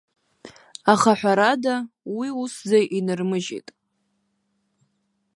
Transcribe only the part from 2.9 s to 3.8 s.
инырмыжьит.